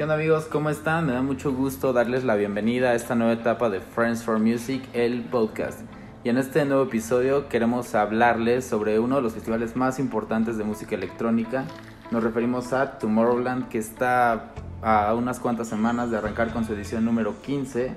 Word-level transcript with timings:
¿Qué 0.00 0.04
onda 0.04 0.14
amigos? 0.14 0.46
¿Cómo 0.46 0.70
están? 0.70 1.04
Me 1.04 1.12
da 1.12 1.20
mucho 1.20 1.52
gusto 1.52 1.92
darles 1.92 2.24
la 2.24 2.34
bienvenida 2.34 2.88
a 2.88 2.94
esta 2.94 3.14
nueva 3.14 3.34
etapa 3.34 3.68
de 3.68 3.80
Friends 3.80 4.24
for 4.24 4.38
Music, 4.38 4.82
el 4.94 5.24
podcast. 5.24 5.80
Y 6.24 6.30
en 6.30 6.38
este 6.38 6.64
nuevo 6.64 6.84
episodio 6.84 7.50
queremos 7.50 7.94
hablarles 7.94 8.64
sobre 8.64 8.98
uno 8.98 9.16
de 9.16 9.20
los 9.20 9.34
festivales 9.34 9.76
más 9.76 9.98
importantes 9.98 10.56
de 10.56 10.64
música 10.64 10.94
electrónica. 10.94 11.66
Nos 12.10 12.24
referimos 12.24 12.72
a 12.72 12.98
Tomorrowland, 12.98 13.68
que 13.68 13.76
está 13.76 14.54
a 14.80 15.12
unas 15.12 15.38
cuantas 15.38 15.68
semanas 15.68 16.10
de 16.10 16.16
arrancar 16.16 16.50
con 16.54 16.64
su 16.64 16.72
edición 16.72 17.04
número 17.04 17.34
15. 17.42 17.92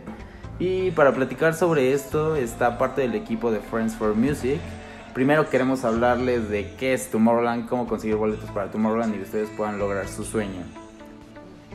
Y 0.59 0.91
para 0.91 1.13
platicar 1.13 1.53
sobre 1.53 1.93
esto 1.93 2.35
está 2.35 2.77
parte 2.77 2.99
del 3.03 3.15
equipo 3.15 3.49
de 3.49 3.61
Friends 3.61 3.95
for 3.95 4.13
Music. 4.13 4.59
Primero 5.13 5.49
queremos 5.49 5.85
hablarles 5.85 6.49
de 6.49 6.75
qué 6.75 6.95
es 6.95 7.09
Tomorrowland, 7.09 7.69
cómo 7.69 7.87
conseguir 7.87 8.17
boletos 8.17 8.51
para 8.51 8.69
Tomorrowland 8.69 9.15
y 9.15 9.17
que 9.19 9.23
ustedes 9.23 9.49
puedan 9.51 9.79
lograr 9.79 10.09
su 10.09 10.25
sueño. 10.25 10.82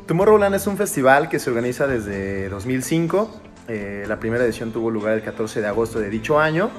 Tomorrowland 0.07 0.55
es 0.55 0.67
un 0.67 0.77
festival 0.77 1.29
que 1.29 1.39
se 1.39 1.51
organiza 1.51 1.87
desde 1.87 2.49
2005. 2.49 3.41
Eh, 3.69 4.05
la 4.07 4.19
primera 4.19 4.45
edición 4.45 4.73
tuvo 4.73 4.91
lugar 4.91 5.15
el 5.15 5.23
14 5.23 5.61
de 5.61 5.67
agosto 5.67 6.01
de 6.01 6.09
dicho 6.09 6.41
año 6.41 6.71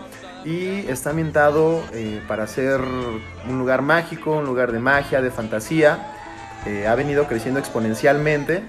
y 0.44 0.88
está 0.88 1.12
ambientado 1.12 1.84
eh, 1.94 2.22
para 2.28 2.48
ser 2.48 2.82
un 3.48 3.60
lugar 3.60 3.82
mágico, 3.82 4.32
un 4.32 4.46
lugar 4.46 4.72
de 4.72 4.80
magia, 4.80 5.22
de 5.22 5.32
fantasía. 5.32 6.14
Eh, 6.66 6.88
ha 6.88 6.96
venido 6.96 7.28
creciendo 7.28 7.60
exponencialmente. 7.60 8.64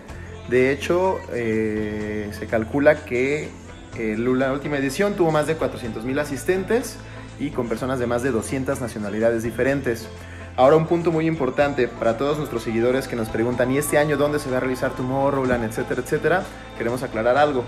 De 0.49 0.73
hecho, 0.73 1.19
se 1.29 2.47
calcula 2.51 3.05
que 3.05 3.49
la 3.97 4.53
última 4.53 4.79
edición 4.79 5.15
tuvo 5.15 5.31
más 5.31 5.47
de 5.47 5.57
400.000 5.57 6.19
asistentes 6.19 6.97
y 7.39 7.51
con 7.51 7.69
personas 7.69 8.01
de 8.01 8.09
más 8.09 8.25
de 8.25 8.33
200 8.33 8.81
nacionalidades 8.81 9.45
diferentes. 9.45 10.09
Ahora 10.57 10.77
un 10.77 10.87
punto 10.87 11.11
muy 11.11 11.27
importante 11.27 11.89
para 11.89 12.19
todos 12.19 12.39
nuestros 12.39 12.63
seguidores 12.63 13.09
que 13.09 13.17
nos 13.17 13.29
preguntan, 13.29 13.71
¿y 13.71 13.79
este 13.79 13.99
año 13.99 14.17
dónde 14.17 14.39
se 14.39 14.51
va 14.51 14.59
a 14.59 14.61
realizar 14.61 14.91
Tomorrowland, 14.93 15.65
etcétera, 15.65 16.03
etcétera? 16.03 16.43
Queremos 16.77 17.03
aclarar 17.03 17.37
algo. 17.37 17.65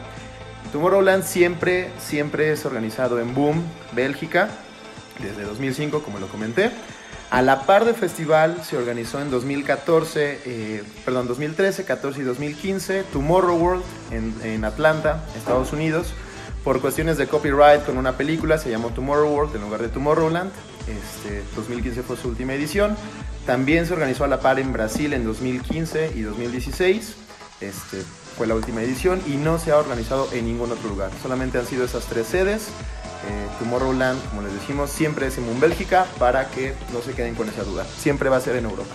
Tomorrowland 0.73 1.25
siempre, 1.25 1.91
siempre 1.99 2.53
es 2.53 2.67
organizado 2.67 3.21
en 3.21 3.35
Boom, 3.35 3.63
Bélgica, 3.93 4.49
desde 5.21 5.45
2005, 5.45 6.03
como 6.03 6.19
lo 6.19 6.27
comenté. 6.29 6.71
A 7.31 7.41
la 7.41 7.63
par 7.63 7.87
del 7.87 7.95
festival 7.95 8.63
se 8.63 8.77
organizó 8.77 9.21
en 9.23 9.31
2014, 9.31 10.41
eh, 10.45 10.83
perdón, 11.05 11.29
2013, 11.29 11.85
14 11.85 12.21
y 12.21 12.25
2015 12.25 13.05
Tomorrow 13.05 13.83
en, 14.11 14.35
en 14.45 14.65
Atlanta, 14.67 15.25
Estados 15.37 15.73
Unidos. 15.73 16.13
Por 16.65 16.81
cuestiones 16.81 17.19
de 17.19 17.27
copyright 17.27 17.85
con 17.85 17.99
una 17.99 18.17
película 18.17 18.57
se 18.57 18.71
llamó 18.71 18.91
Tomorrow 18.91 19.29
World 19.29 19.57
en 19.57 19.63
lugar 19.63 19.83
de 19.83 19.89
Tomorrowland. 19.89 20.53
Este, 20.87 21.43
2015 21.57 22.03
fue 22.03 22.17
su 22.17 22.29
última 22.29 22.55
edición. 22.55 22.97
También 23.47 23.87
se 23.87 23.95
organizó 23.95 24.25
a 24.25 24.29
la 24.29 24.41
par 24.41 24.61
en 24.61 24.73
Brasil 24.73 25.13
en 25.13 25.25
2015 25.25 26.13
y 26.15 26.23
2016. 26.23 27.17
Este, 27.61 28.03
fue 28.37 28.47
la 28.47 28.55
última 28.55 28.83
edición 28.83 29.21
y 29.27 29.37
no 29.37 29.59
se 29.59 29.73
ha 29.73 29.79
organizado 29.79 30.29
en 30.33 30.47
ningún 30.47 30.71
otro 30.71 30.89
lugar. 30.89 31.11
Solamente 31.21 31.59
han 31.59 31.67
sido 31.67 31.85
esas 31.85 32.05
tres 32.05 32.29
sedes. 32.29 32.69
Eh, 32.69 33.47
Tomorrowland, 33.59 34.21
como 34.31 34.43
les 34.43 34.53
decimos, 34.53 34.91
siempre 34.91 35.27
es 35.27 35.39
en 35.39 35.61
Bélgica 35.61 36.07
para 36.19 36.49
que 36.49 36.75
no 36.93 37.03
se 37.03 37.13
queden 37.13 37.35
con 37.35 37.49
esa 37.49 37.65
duda. 37.65 37.85
Siempre 37.99 38.29
va 38.29 38.37
a 38.37 38.41
ser 38.41 38.57
en 38.57 38.65
Europa. 38.65 38.95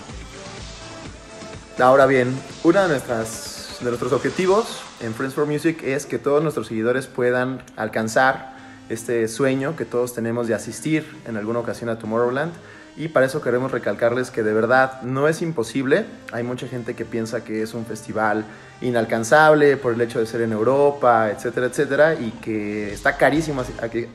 Ahora 1.80 2.06
bien, 2.06 2.38
una 2.64 2.84
de, 2.84 2.90
nuestras, 2.90 3.57
de 3.80 3.86
nuestros 3.86 4.12
objetivos 4.12 4.82
en 5.02 5.14
Friends 5.14 5.36
for 5.36 5.46
Music 5.46 5.84
es 5.84 6.06
que 6.06 6.18
todos 6.18 6.42
nuestros 6.42 6.68
seguidores 6.68 7.06
puedan 7.06 7.62
alcanzar 7.76 8.56
este 8.90 9.28
sueño 9.28 9.76
que 9.76 9.86
todos 9.86 10.14
tenemos 10.14 10.48
de 10.48 10.56
asistir 10.56 11.06
en 11.28 11.38
alguna 11.38 11.60
ocasión 11.60 11.90
a 11.90 12.00
Tomorrowland. 12.00 12.54
Y 12.96 13.10
para 13.10 13.28
eso 13.28 13.42
queremos 13.42 13.72
recalcarles 13.72 14.32
que 14.32 14.42
de 14.42 14.54
verdad 14.54 15.04
no 15.04 15.28
es 15.28 15.44
imposible. 15.44 16.06
Hay 16.32 16.44
mucha 16.44 16.68
gente 16.68 16.96
que 16.96 17.06
piensa 17.06 17.44
que 17.44 17.62
es 17.62 17.76
un 17.76 17.86
festival 17.86 18.46
inalcanzable 18.82 19.78
por 19.78 19.94
el 19.94 20.02
hecho 20.02 20.20
de 20.20 20.26
ser 20.26 20.42
en 20.42 20.54
Europa, 20.54 21.30
etcétera, 21.30 21.68
etcétera, 21.68 22.16
y 22.16 22.32
que 22.42 22.94
está 22.94 23.18
carísimo 23.18 23.64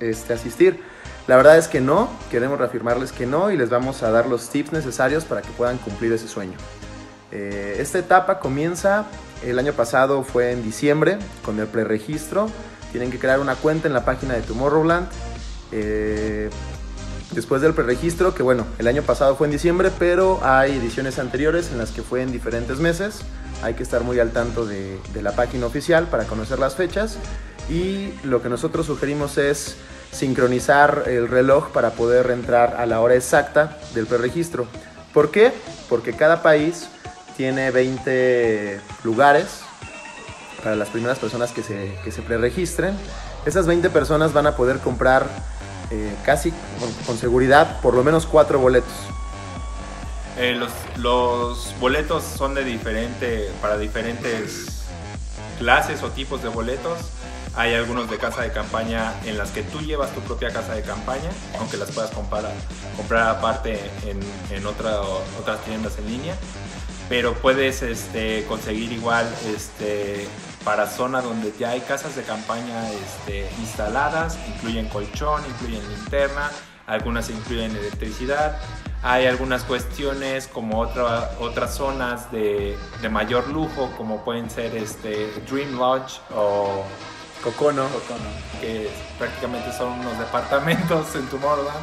este, 0.01 0.33
asistir. 0.33 0.81
La 1.29 1.37
verdad 1.37 1.57
es 1.57 1.69
que 1.69 1.81
no, 1.81 2.11
queremos 2.31 2.59
reafirmarles 2.59 3.13
que 3.13 3.27
no 3.27 3.53
y 3.53 3.57
les 3.57 3.71
vamos 3.71 4.03
a 4.03 4.11
dar 4.11 4.27
los 4.27 4.49
tips 4.49 4.73
necesarios 4.73 5.25
para 5.25 5.41
que 5.41 5.51
puedan 5.51 5.79
cumplir 5.79 6.13
ese 6.13 6.27
sueño. 6.27 6.57
Eh, 7.33 7.77
esta 7.79 7.99
etapa 7.99 8.39
comienza, 8.39 9.07
el 9.43 9.59
año 9.59 9.73
pasado 9.73 10.23
fue 10.23 10.53
en 10.53 10.63
diciembre 10.63 11.19
con 11.45 11.59
el 11.59 11.67
preregistro 11.67 12.49
tienen 12.93 13.11
que 13.11 13.19
crear 13.19 13.41
una 13.41 13.57
cuenta 13.57 13.89
en 13.89 13.95
la 13.95 14.05
página 14.05 14.35
de 14.35 14.43
Tomorrowland. 14.43 15.09
Eh, 15.73 16.51
después 17.33 17.63
del 17.63 17.73
preregistro, 17.73 18.35
que 18.35 18.43
bueno, 18.43 18.67
el 18.79 18.87
año 18.87 19.03
pasado 19.03 19.35
fue 19.35 19.47
en 19.47 19.53
diciembre, 19.53 19.91
pero 19.99 20.39
hay 20.43 20.77
ediciones 20.77 21.19
anteriores 21.19 21.71
en 21.73 21.79
las 21.79 21.91
que 21.91 22.03
fue 22.03 22.21
en 22.23 22.31
diferentes 22.31 22.79
meses. 22.79 23.23
Hay 23.63 23.75
que 23.75 23.83
estar 23.83 24.03
muy 24.03 24.21
al 24.21 24.31
tanto 24.31 24.67
de, 24.67 24.99
la 25.21 25.33
página 25.33 25.67
oficial 25.67 26.07
para 26.09 26.25
conocer 26.25 26.59
las 26.59 26.77
fechas. 26.77 27.17
Y 27.71 28.13
lo 28.25 28.43
que 28.43 28.51
nosotros 28.51 28.87
sugerimos 28.87 29.39
es 29.39 29.77
sincronizar 30.11 31.05
el 31.07 31.29
reloj 31.29 31.71
para 31.71 31.93
poder 31.93 32.31
entrar 32.31 32.77
a 32.77 32.85
la 32.85 33.01
hora 33.01 33.15
exacta 33.15 33.79
del 33.95 34.07
preregistro. 34.07 34.67
¿Por 35.15 35.31
qué? 35.31 35.53
Porque 35.89 36.13
cada 36.13 36.43
país 36.43 36.89
tiene 37.37 37.71
20 37.71 38.81
lugares 39.05 39.63
para 40.63 40.77
las 40.77 40.89
primeras 40.89 41.19
personas 41.19 41.53
que 41.53 41.63
se, 41.63 41.99
que 42.05 42.13
se 42.13 42.23
preregistren. 42.23 42.97
Esas 43.45 43.67
20 43.67 43.91
personas 43.91 44.33
van 44.33 44.47
a 44.47 44.57
poder 44.57 44.79
comprar 44.79 45.27
eh, 45.93 46.17
casi 46.25 46.55
con, 47.07 47.19
seguridad 47.19 47.81
por 47.83 47.93
lo 47.93 48.03
menos 48.03 48.25
cuatro 48.25 48.59
boletos. 48.59 48.93
Eh, 50.39 50.59
los, 50.97 51.75
boletos 51.79 52.25
son 52.25 52.55
de 52.55 52.65
diferente, 52.65 53.51
para 53.61 53.77
diferentes 53.77 54.85
clases 55.59 56.03
o 56.03 56.09
tipos 56.11 56.43
de 56.43 56.49
boletos. 56.49 56.99
Hay 57.55 57.75
algunos 57.75 58.09
de 58.09 58.17
casa 58.17 58.41
de 58.41 58.51
campaña 58.53 59.13
en 59.27 59.37
las 59.37 59.51
que 59.51 59.63
tú 59.63 59.81
llevas 59.81 60.15
tu 60.15 60.21
propia 60.21 60.51
casa 60.51 60.73
de 60.73 60.81
campaña, 60.81 61.29
aunque 61.59 61.77
las 61.77 61.91
puedas 61.91 62.11
comprar, 62.11 62.51
comprar 62.97 63.29
aparte 63.29 63.79
en, 64.07 64.19
en 64.57 64.65
otra, 64.65 65.03
otras 65.39 65.63
tiendas 65.67 65.99
en 65.99 66.07
línea. 66.07 66.35
Pero 67.13 67.35
puedes 67.35 67.83
este, 67.83 68.47
conseguir 68.47 68.91
igual 68.91 69.29
este, 69.55 70.27
para 70.65 70.87
zona 70.87 71.21
donde 71.21 71.53
ya 71.59 71.73
hay 71.73 71.83
casas 71.83 72.17
de 72.17 72.23
campaña 72.23 72.91
este, 72.91 73.47
instaladas, 73.61 74.39
incluyen 74.49 74.89
colchón, 74.89 75.43
incluyen 75.47 75.87
linterna, 75.91 76.51
algunas 76.87 77.29
incluyen 77.29 77.77
electricidad. 77.77 78.59
Hay 79.03 79.27
algunas 79.27 79.63
cuestiones 79.65 80.47
como 80.47 80.81
otra, 80.81 81.33
otras 81.39 81.75
zonas 81.75 82.33
de, 82.33 82.79
de, 83.03 83.09
mayor 83.11 83.47
lujo, 83.49 83.93
como 83.99 84.25
pueden 84.25 84.49
ser 84.49 84.75
este, 84.75 85.35
Dream 85.51 85.77
Lodge 85.79 86.19
o 86.35 86.83
Cocono, 87.45 87.89
que 88.59 88.89
prácticamente 89.19 89.71
son 89.75 90.01
unos 90.01 90.19
departamentos 90.19 91.15
en 91.15 91.27
Tomorrowland 91.27 91.77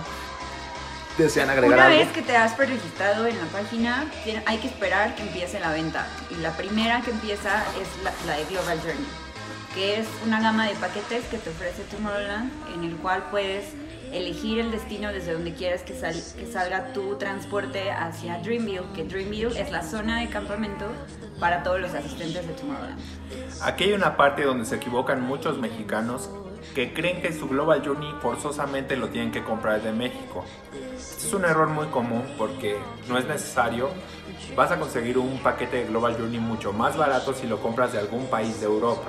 desean 1.24 1.50
agregar 1.50 1.78
Una 1.78 1.88
algo. 1.88 2.00
vez 2.00 2.10
que 2.10 2.22
te 2.22 2.36
has 2.36 2.54
preregistrado 2.54 3.28
en 3.28 3.38
la 3.38 3.46
página, 3.46 4.06
hay 4.46 4.58
que 4.58 4.68
esperar 4.68 5.16
que 5.16 5.24
empiece 5.24 5.60
la 5.60 5.72
venta. 5.72 6.08
Y 6.32 6.36
la 6.42 6.52
primera 6.52 7.02
que 7.02 7.12
empieza 7.12 7.64
es 7.82 8.26
la, 8.26 8.36
de 8.36 8.46
Global 8.46 8.80
Journey, 8.80 9.08
que 9.74 10.00
es 10.00 10.08
una 10.26 10.42
gama 10.42 10.68
de 10.68 10.76
paquetes 10.76 11.26
que 11.26 11.38
te 11.38 11.50
ofrece 11.50 11.84
Tomorrowland, 11.84 12.52
en 12.74 12.84
el 12.84 12.96
cual 12.98 13.24
puedes 13.30 13.74
elegir 14.12 14.60
el 14.60 14.72
destino 14.72 15.12
desde 15.14 15.34
donde 15.34 15.54
quieres 15.54 15.84
que, 15.84 15.94
que 15.94 16.52
salga 16.52 16.94
tu 16.94 17.16
transporte 17.18 17.92
hacia 17.92 18.40
Dreamville, 18.40 18.92
que 18.96 19.04
Dreamville 19.04 19.60
es 19.60 19.72
la 19.72 19.84
zona 19.84 20.22
de 20.22 20.30
campamento 20.30 20.86
para 21.40 21.62
todos 21.62 21.80
los 21.80 21.94
asistentes 21.94 22.48
de 22.48 22.54
Tomorrowland. 22.54 23.00
Aquí 23.62 23.84
hay 23.86 23.94
una 23.94 24.18
parte 24.18 24.44
donde 24.44 24.66
se 24.66 24.76
equivocan 24.78 25.22
muchos 25.22 25.60
mexicanos 25.60 26.30
que 26.74 26.94
creen 26.94 27.22
que 27.22 27.34
su 27.34 27.48
Global 27.48 27.82
Journey 27.86 28.14
forzosamente 28.22 28.96
lo 28.96 29.10
tienen 29.10 29.32
que 29.32 29.44
comprar 29.44 29.82
de 29.82 29.92
México. 29.92 30.46
es 30.96 31.34
un 31.34 31.46
error 31.46 31.68
muy 31.68 31.88
común 31.88 32.24
porque 32.38 32.78
no 33.08 33.18
es 33.18 33.26
necesario. 33.26 33.90
Vas 34.56 34.72
a 34.72 34.80
conseguir 34.80 35.18
un 35.18 35.40
paquete 35.40 35.78
de 35.78 35.86
Global 35.86 36.16
Journey 36.18 36.40
mucho 36.40 36.74
más 36.74 36.98
barato 36.98 37.34
si 37.34 37.48
lo 37.48 37.60
compras 37.60 37.94
de 37.94 38.00
algún 38.00 38.26
país 38.28 38.60
de 38.60 38.66
Europa. 38.66 39.08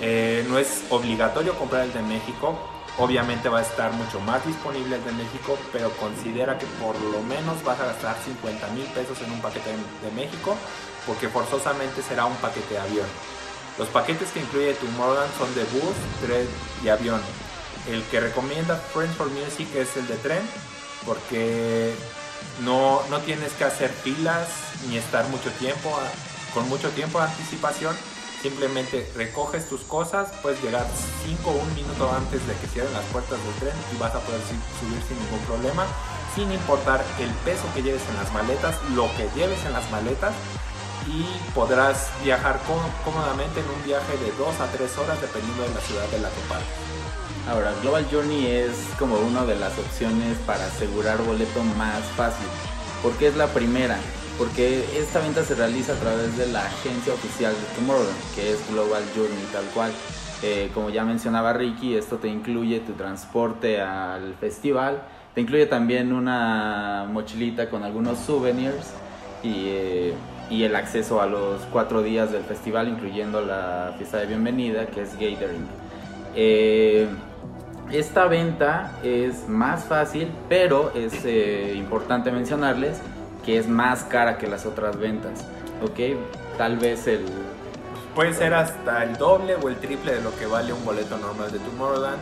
Eh, 0.00 0.44
no 0.48 0.58
es 0.58 0.84
obligatorio 0.90 1.54
comprar 1.54 1.82
el 1.84 1.92
de 1.92 2.02
México. 2.02 2.58
Obviamente 2.98 3.48
va 3.48 3.60
a 3.60 3.62
estar 3.62 3.92
mucho 3.92 4.20
más 4.20 4.44
disponible 4.44 4.96
el 4.96 5.04
de 5.04 5.12
México, 5.12 5.56
pero 5.72 5.90
considera 5.92 6.58
que 6.58 6.66
por 6.82 7.00
lo 7.00 7.22
menos 7.22 7.62
vas 7.64 7.80
a 7.80 7.86
gastar 7.86 8.16
50 8.24 8.66
mil 8.68 8.84
pesos 8.86 9.20
en 9.22 9.32
un 9.32 9.40
paquete 9.40 9.70
de 9.70 10.10
México, 10.14 10.56
porque 11.06 11.28
forzosamente 11.28 12.02
será 12.02 12.26
un 12.26 12.36
paquete 12.36 12.74
de 12.74 12.80
avión. 12.80 13.06
Los 13.78 13.88
paquetes 13.88 14.30
que 14.30 14.40
incluye 14.40 14.74
Tomorrowland 14.74 15.30
son 15.38 15.54
de 15.54 15.64
bus, 15.64 15.94
tren 16.24 16.46
y 16.84 16.88
avión. 16.88 17.20
El 17.88 18.02
que 18.04 18.20
recomienda 18.20 18.76
Friends 18.76 19.16
for 19.16 19.28
Music 19.30 19.68
es 19.74 19.96
el 19.96 20.06
de 20.06 20.16
tren, 20.16 20.42
porque 21.06 21.94
no, 22.64 23.02
no 23.10 23.18
tienes 23.20 23.52
que 23.54 23.64
hacer 23.64 23.90
filas 23.90 24.48
ni 24.88 24.96
estar 24.98 25.26
mucho 25.28 25.50
tiempo, 25.52 25.90
con 26.54 26.68
mucho 26.68 26.90
tiempo 26.90 27.18
de 27.18 27.26
anticipación. 27.26 27.96
Simplemente 28.42 29.10
recoges 29.16 29.68
tus 29.68 29.82
cosas, 29.82 30.28
puedes 30.42 30.60
llegar 30.62 30.86
5 31.24 31.48
o 31.48 31.52
1 31.52 31.74
minuto 31.74 32.12
antes 32.12 32.44
de 32.46 32.54
que 32.54 32.66
cierren 32.66 32.92
las 32.92 33.04
puertas 33.06 33.38
del 33.42 33.54
tren 33.54 33.74
y 33.94 33.98
vas 33.98 34.14
a 34.14 34.20
poder 34.20 34.40
subir 34.80 35.00
sin 35.06 35.16
ningún 35.24 35.38
problema, 35.46 35.86
sin 36.34 36.50
importar 36.50 37.04
el 37.20 37.30
peso 37.44 37.62
que 37.72 37.82
lleves 37.82 38.02
en 38.10 38.16
las 38.16 38.32
maletas, 38.32 38.74
lo 38.94 39.06
que 39.16 39.30
lleves 39.36 39.64
en 39.64 39.72
las 39.72 39.88
maletas, 39.92 40.34
y 41.08 41.24
podrás 41.54 42.10
viajar 42.22 42.60
cómodamente 43.04 43.60
en 43.60 43.66
un 43.66 43.84
viaje 43.84 44.12
de 44.18 44.32
2 44.32 44.60
a 44.60 44.66
3 44.66 44.98
horas 44.98 45.20
dependiendo 45.20 45.62
de 45.62 45.74
la 45.74 45.80
ciudad 45.80 46.06
de 46.08 46.18
la 46.20 46.28
que 46.28 46.40
partes. 46.48 46.68
Ahora, 47.48 47.72
Global 47.82 48.06
Journey 48.10 48.46
es 48.46 48.72
como 48.98 49.16
una 49.18 49.44
de 49.44 49.56
las 49.56 49.76
opciones 49.78 50.38
para 50.46 50.64
asegurar 50.66 51.18
boleto 51.22 51.62
más 51.76 52.02
fácil. 52.16 52.46
porque 53.02 53.26
es 53.26 53.36
la 53.36 53.48
primera? 53.48 53.98
Porque 54.38 54.86
esta 54.96 55.18
venta 55.18 55.42
se 55.42 55.56
realiza 55.56 55.92
a 55.92 55.96
través 55.96 56.36
de 56.38 56.46
la 56.46 56.64
agencia 56.64 57.12
oficial 57.12 57.52
de 57.52 57.74
Tomorrowland, 57.74 58.34
que 58.36 58.52
es 58.52 58.70
Global 58.70 59.02
Journey 59.16 59.44
tal 59.52 59.64
cual. 59.74 59.92
Eh, 60.44 60.70
como 60.72 60.88
ya 60.90 61.04
mencionaba 61.04 61.52
Ricky, 61.52 61.96
esto 61.96 62.18
te 62.18 62.28
incluye 62.28 62.78
tu 62.80 62.92
transporte 62.92 63.80
al 63.80 64.34
festival, 64.36 65.02
te 65.34 65.40
incluye 65.40 65.66
también 65.66 66.12
una 66.12 67.06
mochilita 67.10 67.70
con 67.70 67.82
algunos 67.82 68.18
souvenirs 68.20 68.92
y, 69.42 69.66
eh, 69.66 70.14
y 70.52 70.64
el 70.64 70.76
acceso 70.76 71.22
a 71.22 71.26
los 71.26 71.62
cuatro 71.72 72.02
días 72.02 72.30
del 72.30 72.42
festival, 72.42 72.86
incluyendo 72.86 73.40
la 73.40 73.94
fiesta 73.96 74.18
de 74.18 74.26
bienvenida, 74.26 74.86
que 74.86 75.00
es 75.00 75.14
Gathering. 75.14 75.66
Eh, 76.34 77.08
esta 77.90 78.26
venta 78.26 78.92
es 79.02 79.48
más 79.48 79.84
fácil, 79.84 80.30
pero 80.50 80.92
es 80.94 81.24
eh, 81.24 81.72
importante 81.74 82.30
mencionarles 82.30 83.00
que 83.46 83.56
es 83.56 83.66
más 83.66 84.04
cara 84.04 84.36
que 84.36 84.46
las 84.46 84.66
otras 84.66 84.98
ventas. 84.98 85.46
¿Ok? 85.82 86.18
Tal 86.58 86.76
vez 86.76 87.06
el... 87.06 87.24
Puede 88.14 88.34
ser 88.34 88.52
hasta 88.52 89.04
el 89.04 89.16
doble 89.16 89.56
o 89.56 89.70
el 89.70 89.76
triple 89.76 90.12
de 90.12 90.20
lo 90.20 90.36
que 90.36 90.44
vale 90.44 90.74
un 90.74 90.84
boleto 90.84 91.16
normal 91.16 91.50
de 91.50 91.60
Tomorrowland. 91.60 92.18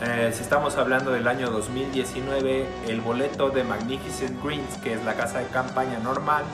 Eh, 0.00 0.30
si 0.32 0.42
estamos 0.42 0.76
hablando 0.78 1.10
del 1.10 1.28
año 1.28 1.50
2019, 1.50 2.66
el 2.88 3.00
boleto 3.02 3.50
de 3.50 3.62
Magnificent 3.62 4.42
Greens, 4.42 4.78
que 4.78 4.94
es 4.94 5.04
la 5.04 5.14
casa 5.14 5.40
de 5.40 5.46
campaña 5.48 5.98
normal, 5.98 6.44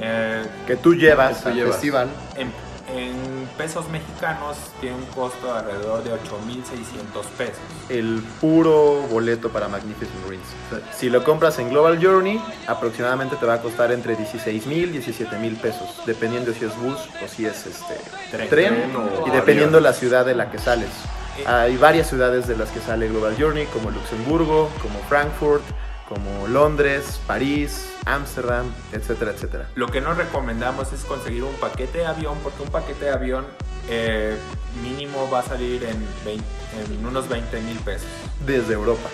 eh, 0.00 0.44
que 0.66 0.76
tú 0.76 0.94
llevas 0.94 1.44
al 1.46 1.60
festival, 1.60 2.08
en 2.36 3.46
pesos 3.56 3.88
mexicanos 3.88 4.56
tiene 4.80 4.96
un 4.96 5.06
costo 5.06 5.52
de 5.52 5.58
alrededor 5.58 6.04
de 6.04 6.10
8.600 6.12 7.24
pesos. 7.36 7.58
El 7.88 8.22
puro 8.40 9.02
boleto 9.10 9.50
para 9.50 9.68
Magnificent 9.68 10.26
Greens. 10.26 10.46
Si 10.94 11.10
lo 11.10 11.24
compras 11.24 11.58
en 11.58 11.70
Global 11.70 11.98
Journey, 12.02 12.40
aproximadamente 12.66 13.36
te 13.36 13.46
va 13.46 13.54
a 13.54 13.62
costar 13.62 13.92
entre 13.92 14.16
16.000 14.16 14.94
y 14.94 14.98
17.000 14.98 15.56
pesos, 15.56 15.88
dependiendo 16.06 16.52
si 16.52 16.64
es 16.64 16.76
bus 16.76 16.98
o 17.24 17.28
si 17.28 17.46
es 17.46 17.66
este 17.66 18.46
tren, 18.48 18.92
y 19.26 19.30
dependiendo 19.30 19.80
la 19.80 19.92
ciudad 19.92 20.24
de 20.24 20.34
la 20.34 20.50
que 20.50 20.58
sales. 20.58 20.90
Eh. 21.38 21.44
Hay 21.46 21.76
varias 21.76 22.08
ciudades 22.08 22.46
de 22.46 22.56
las 22.56 22.70
que 22.70 22.80
sale 22.80 23.08
Global 23.08 23.36
Journey, 23.38 23.66
como 23.66 23.90
Luxemburgo, 23.90 24.70
como 24.80 24.98
Frankfurt, 25.08 25.62
como 26.08 26.46
Londres, 26.46 27.20
París, 27.26 27.92
Ámsterdam, 28.04 28.72
etcétera, 28.92 29.32
etcétera. 29.32 29.68
Lo 29.74 29.88
que 29.88 30.00
no 30.00 30.14
recomendamos 30.14 30.92
es 30.92 31.04
conseguir 31.04 31.44
un 31.44 31.54
paquete 31.54 31.98
de 31.98 32.06
avión, 32.06 32.38
porque 32.42 32.62
un 32.62 32.70
paquete 32.70 33.06
de 33.06 33.10
avión 33.10 33.44
eh, 33.88 34.36
mínimo 34.82 35.28
va 35.30 35.40
a 35.40 35.42
salir 35.42 35.84
en, 35.84 37.06
unos 37.06 37.28
20 37.28 37.60
mil 37.62 37.78
pesos. 37.78 38.08
Desde 38.44 38.74
Europa. 38.74 39.08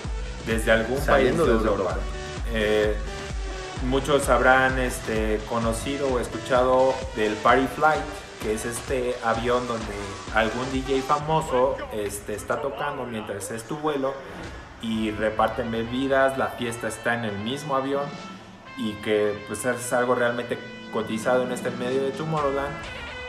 Desde 0.47 0.73
algún 0.73 1.01
país 1.05 1.37
de 1.37 1.45
desde 1.45 1.69
Europa. 1.69 1.97
Eh, 2.53 2.95
muchos 3.89 4.29
habrán 4.29 4.79
este, 4.79 5.41
conocido 5.49 6.09
o 6.09 6.19
escuchado 6.21 6.95
del 7.17 7.33
Party 7.35 7.67
Flight, 7.77 8.03
que 8.43 8.55
es 8.55 8.65
este 8.65 9.17
avión 9.25 9.67
donde 9.69 9.95
algún 10.35 10.71
DJ 10.73 11.01
famoso 11.03 11.77
este, 11.93 12.35
está 12.35 12.61
tocando 12.61 13.05
mientras 13.05 13.51
es 13.51 13.63
tu 13.65 13.77
vuelo 13.77 14.15
y 14.83 15.13
reparten 15.13 15.71
bebidas, 15.71 16.37
la 16.37 16.49
fiesta 16.49 16.89
está 16.89 17.15
en 17.15 17.25
el 17.25 17.39
mismo 17.39 17.77
avión 17.77 18.05
y 18.77 18.93
que 18.95 19.43
pues 19.47 19.65
es 19.65 19.93
algo 19.93 20.15
realmente 20.15 20.59
cotizado 20.93 21.45
en 21.45 21.53
este 21.53 21.71
medio 21.71 22.03
de 22.03 22.11
Tomorrowland. 22.11 22.75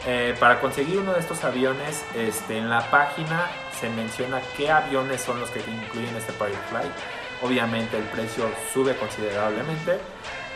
Eh, 0.05 0.35
para 0.38 0.59
conseguir 0.59 0.97
uno 0.97 1.13
de 1.13 1.19
estos 1.19 1.44
aviones, 1.45 2.03
este, 2.13 2.57
en 2.57 2.69
la 2.69 2.89
página 2.91 3.47
se 3.79 3.89
menciona 3.89 4.41
qué 4.57 4.69
aviones 4.69 5.21
son 5.21 5.39
los 5.39 5.50
que 5.50 5.59
incluyen 5.59 6.15
este 6.17 6.33
Party 6.33 6.57
Flight. 6.69 6.91
Obviamente 7.41 7.97
el 7.97 8.03
precio 8.03 8.49
sube 8.73 8.95
considerablemente, 8.95 9.99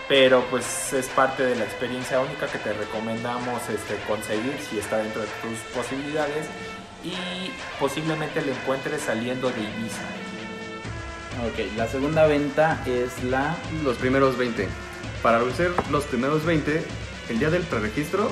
pero 0.10 0.44
pues 0.50 0.94
es 0.94 1.08
parte 1.08 1.44
de 1.44 1.56
la 1.56 1.64
experiencia 1.64 2.20
única 2.20 2.48
que 2.48 2.58
te 2.58 2.74
recomendamos 2.74 3.62
este, 3.70 3.96
conseguir 4.08 4.58
si 4.70 4.80
está 4.80 4.98
dentro 4.98 5.22
de 5.22 5.28
tus 5.42 5.60
posibilidades 5.76 6.48
y 7.04 7.52
posiblemente 7.80 8.42
lo 8.42 8.52
encuentres 8.52 9.02
saliendo 9.02 9.50
de 9.50 9.62
Ibiza. 9.62 10.27
Ok, 11.46 11.78
la 11.78 11.88
segunda 11.88 12.26
venta 12.26 12.82
es 12.88 13.24
la... 13.24 13.56
Los 13.84 13.98
primeros 13.98 14.38
20. 14.38 14.68
Para 15.22 15.40
ser 15.54 15.72
los 15.92 16.04
primeros 16.06 16.44
20, 16.46 16.84
el 17.30 17.40
día 17.40 17.52
del 17.52 17.62
preregistro 17.62 18.32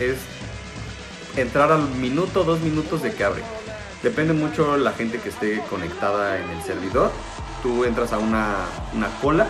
es 0.00 0.16
entrar 1.36 1.70
al 1.70 1.86
minuto, 1.96 2.44
dos 2.44 2.60
minutos 2.60 3.02
de 3.02 3.12
que 3.12 3.24
abre. 3.24 3.42
Depende 4.02 4.32
mucho 4.32 4.78
la 4.78 4.92
gente 4.92 5.18
que 5.18 5.28
esté 5.28 5.60
conectada 5.68 6.38
en 6.38 6.48
el 6.48 6.62
servidor. 6.62 7.10
Tú 7.62 7.84
entras 7.84 8.14
a 8.14 8.18
una, 8.18 8.54
una 8.94 9.08
cola 9.20 9.48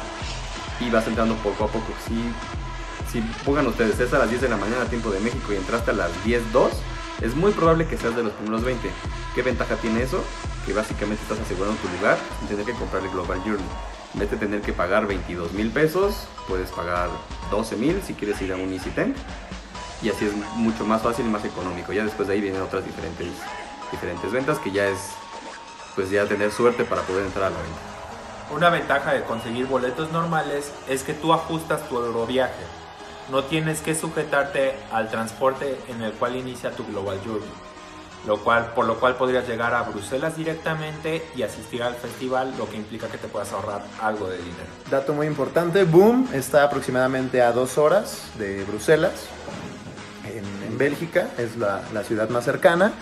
y 0.81 0.91
vas 0.91 1.07
entrando 1.07 1.37
poco 1.37 1.65
a 1.65 1.69
poco. 1.69 1.93
Si, 2.09 3.13
si 3.13 3.21
pongan 3.45 3.69
ustedes, 3.69 4.01
es 4.01 4.13
a 4.15 4.19
las 4.19 4.31
10 4.31 4.43
de 4.43 4.49
la 4.49 4.57
mañana 4.57 4.85
tiempo 4.87 5.11
de 5.11 5.21
México 5.21 5.53
y 5.53 5.57
entraste 5.57 5.93
a 5.93 5.95
las 5.95 6.11
10.02, 6.25 6.71
es 7.23 7.37
muy 7.37 7.53
probable 7.53 7.87
que 7.87 7.97
seas 7.97 8.17
de 8.17 8.25
los 8.25 8.33
primeros 8.33 8.65
20. 8.65 8.91
¿Qué 9.35 9.43
ventaja 9.43 9.77
tiene 9.77 10.03
eso? 10.03 10.25
Que 10.67 10.73
básicamente 10.73 11.23
estás 11.23 11.39
asegurando 11.39 11.79
tu 11.81 11.89
lugar 11.97 12.19
sin 12.41 12.49
tener 12.49 12.67
que 12.67 12.73
comprar 12.73 13.03
el 13.03 13.11
Global 13.11 13.39
Journey. 13.41 13.65
En 14.15 14.21
vez 14.21 14.31
de 14.31 14.37
tener 14.37 14.61
que 14.61 14.73
pagar 14.73 15.07
22 15.07 15.53
mil 15.53 15.71
pesos, 15.71 16.27
puedes 16.49 16.71
pagar 16.71 17.09
12 17.51 17.77
mil 17.77 18.03
si 18.03 18.15
quieres 18.15 18.41
ir 18.43 18.53
a 18.53 18.57
un 18.57 18.73
Easy. 18.73 18.91
Y 20.03 20.11
así 20.11 20.27
es 20.27 20.33
mucho 20.57 20.85
más 20.85 21.03
fácil 21.03 21.27
y 21.27 21.29
más 21.29 21.45
económico. 21.45 21.93
Ya 21.93 22.05
después 22.05 22.29
de 22.29 22.35
ahí 22.35 22.41
vienen 22.41 22.61
otras 22.61 22.85
diferentes, 22.85 23.29
diferentes 23.91 24.31
ventas 24.33 24.59
que 24.59 24.73
ya 24.73 24.87
es 24.87 24.99
pues 25.95 26.11
ya 26.11 26.27
tener 26.27 26.53
suerte 26.53 26.85
para 26.85 27.01
poder 27.03 27.25
entrar 27.25 27.47
a 27.47 27.51
la 27.51 27.57
venta. 27.57 28.55
Una 28.55 28.69
ventaja 28.69 29.13
de 29.13 29.25
conseguir 29.25 29.67
boletos 29.67 30.13
normales 30.13 30.71
es 30.89 31.03
que 31.03 31.15
tú 31.15 31.33
ajustas 31.33 31.89
tu 31.89 31.97
euroviaje 31.97 32.65
no 33.31 33.43
tienes 33.45 33.81
que 33.81 33.95
sujetarte 33.95 34.75
al 34.93 35.11
transporte 35.11 35.81
en 35.89 36.03
el 36.03 36.13
cual 36.13 36.37
inicia 36.37 36.71
tu 36.71 36.87
Global 36.87 37.21
Journey, 37.25 37.49
lo 38.27 38.39
cual, 38.39 38.73
por 38.75 38.87
lo 38.87 38.99
cual 38.99 39.17
podrías 39.17 39.47
llegar 39.47 39.75
a 39.75 39.83
Bruselas 39.83 40.37
directamente 40.37 41.25
y 41.37 41.43
asistir 41.43 41.83
al 41.83 41.95
festival, 41.95 42.55
lo 42.59 42.69
que 42.69 42.77
implica 42.77 43.07
que 43.09 43.19
te 43.19 43.29
puedas 43.29 43.53
ahorrar 43.53 43.83
algo 44.01 44.29
de 44.29 44.39
dinero. 44.39 44.67
Dato 44.91 45.13
muy 45.13 45.27
importante, 45.27 45.85
Boom 45.85 46.29
está 46.33 46.65
aproximadamente 46.65 47.43
a 47.43 47.53
dos 47.53 47.79
horas 47.79 48.31
de 48.39 48.65
Bruselas, 48.65 49.27
en, 50.25 50.77
Bélgica, 50.77 51.29
es 51.39 51.57
la, 51.57 51.81
ciudad 52.05 52.29
más 52.29 52.45
cercana. 52.45 52.93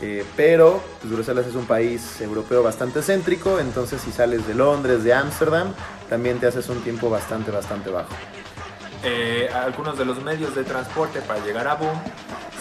Eh, 0.00 0.24
pero 0.36 0.82
pues, 1.00 1.10
Bruselas 1.10 1.46
es 1.46 1.54
un 1.54 1.64
país 1.64 2.20
europeo 2.20 2.62
bastante 2.62 3.00
céntrico, 3.00 3.58
entonces 3.58 4.02
si 4.02 4.12
sales 4.12 4.46
de 4.46 4.54
Londres, 4.54 5.02
de 5.02 5.14
Ámsterdam, 5.14 5.72
también 6.10 6.38
te 6.38 6.46
haces 6.46 6.68
un 6.68 6.82
tiempo 6.82 7.08
bastante, 7.08 7.50
bastante 7.50 7.88
bajo. 7.90 8.10
Eh, 9.02 9.48
algunos 9.52 9.96
de 9.96 10.04
los 10.04 10.22
medios 10.22 10.54
de 10.54 10.64
transporte 10.64 11.20
para 11.22 11.44
llegar 11.44 11.66
a 11.66 11.74
Boom 11.74 11.98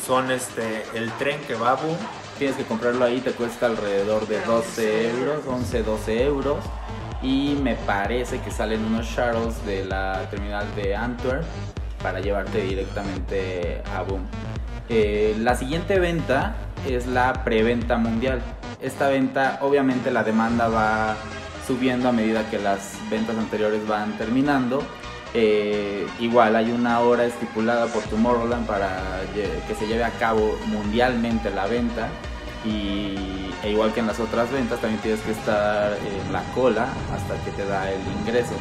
son 0.06 0.32
este, 0.32 0.84
el 0.94 1.12
tren 1.14 1.40
que 1.48 1.56
va 1.56 1.72
a 1.72 1.76
Boom. 1.76 1.98
Tienes 2.38 2.58
que 2.58 2.64
comprarlo 2.64 3.06
ahí, 3.06 3.22
te 3.22 3.32
cuesta 3.32 3.66
alrededor 3.66 4.28
de 4.28 4.42
12 4.42 5.10
euros, 5.10 5.44
11, 5.48 5.84
12 5.84 6.24
euros. 6.24 6.58
Y 7.22 7.58
me 7.62 7.76
parece 7.76 8.40
que 8.42 8.52
salen 8.52 8.84
unos 8.86 9.06
shuttles 9.08 9.66
de 9.66 9.86
la 9.86 10.30
terminal 10.30 10.66
de 10.76 10.96
Antwerp 10.96 11.46
para 12.04 12.20
llevarte 12.20 12.62
directamente 12.62 13.82
a 13.96 14.02
Boom. 14.04 14.22
Eh, 14.90 15.36
la 15.40 15.56
siguiente 15.56 15.98
venta 16.00 16.56
es 16.88 17.08
la 17.08 17.44
preventa 17.44 17.98
mundial. 17.98 18.42
Esta 18.82 19.08
venta, 19.08 19.60
obviamente, 19.62 20.12
la 20.12 20.24
demanda 20.24 20.68
va 20.68 21.16
subiendo 21.66 22.10
a 22.10 22.12
medida 22.12 22.48
que 22.52 22.60
las 22.60 22.94
ventas 23.10 23.36
anteriores 23.38 23.88
van 23.88 24.16
terminando 24.18 24.84
eh, 25.38 26.08
igual 26.20 26.56
hay 26.56 26.72
una 26.72 27.02
hora 27.02 27.26
estipulada 27.26 27.88
por 27.88 28.04
Tomorrowland 28.04 28.66
para 28.66 29.22
que 29.34 29.76
se 29.76 29.86
lleve 29.86 30.06
a 30.06 30.12
cabo 30.12 30.58
mundialmente 30.68 31.50
la 31.52 31.68
venta 31.68 32.10
y 32.64 33.36
e 33.64 33.72
igual 33.72 33.94
que 33.94 34.00
en 34.00 34.08
las 34.08 34.20
otras 34.20 34.52
ventas 34.52 34.80
también 34.80 35.02
tienes 35.02 35.20
que 35.22 35.32
estar 35.32 35.98
en 35.98 36.32
la 36.32 36.44
cola 36.54 36.88
hasta 37.14 37.36
que 37.44 37.52
te 37.52 37.66
da 37.66 37.92
el 37.92 38.02
ingreso. 38.22 38.54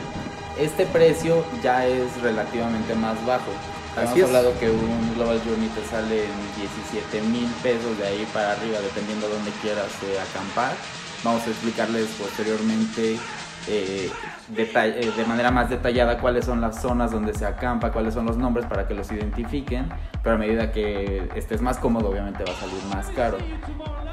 Este 0.59 0.87
precio 0.87 1.45
ya 1.63 1.87
es 1.87 2.21
relativamente 2.23 2.95
más 2.95 3.15
bajo. 3.27 3.53
Hemos 3.97 4.23
hablado 4.23 4.59
que 4.59 4.71
un 4.71 5.15
Global 5.15 5.41
Journey 5.45 5.69
te 5.69 5.85
sale 5.85 6.25
en 6.25 6.41
17 6.59 7.23
mil 7.29 7.49
pesos 7.63 7.97
de 7.99 8.07
ahí 8.07 8.27
para 8.33 8.53
arriba 8.53 8.81
dependiendo 8.81 9.29
de 9.29 9.35
dónde 9.35 9.51
quieras 9.63 9.93
eh, 10.03 10.19
acampar. 10.19 10.75
Vamos 11.23 11.47
a 11.47 11.51
explicarles 11.51 12.09
posteriormente 12.19 13.19
eh, 13.67 14.11
eh, 14.57 15.13
de 15.17 15.25
manera 15.25 15.51
más 15.51 15.71
detallada 15.71 16.19
cuáles 16.19 16.45
son 16.45 16.61
las 16.61 16.81
zonas 16.83 17.11
donde 17.11 17.35
se 17.35 17.47
acampa, 17.47 17.93
cuáles 17.93 18.15
son 18.15 18.27
los 18.27 18.37
nombres 18.37 18.67
para 18.67 18.87
que 18.87 18.95
los 18.95 19.11
identifiquen, 19.11 19.89
pero 20.23 20.37
a 20.37 20.39
medida 20.39 20.71
que 20.73 21.29
estés 21.35 21.63
más 21.63 21.79
cómodo 21.79 22.11
obviamente 22.11 22.45
va 22.45 22.53
a 22.53 22.57
salir 22.57 22.83
más 22.95 23.09
caro. 23.11 23.39